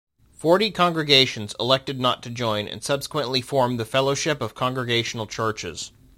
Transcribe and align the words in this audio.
Forty 0.35 0.71
congregations 0.71 1.53
elected 1.59 1.99
not 1.99 2.23
to 2.23 2.31
join, 2.31 2.67
and 2.67 2.83
subsequently 2.83 3.39
formed 3.39 3.79
the 3.79 3.85
Fellowship 3.85 4.41
of 4.41 4.55
Congregational 4.55 5.27
Churches. 5.27 5.91